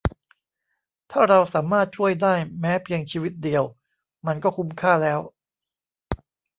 [1.11, 3.63] ถ้าเราสามารถช่วยได้แม้เพียงชีวิตเดียว
[4.25, 5.19] มันก็คุ้มค่าแล้ว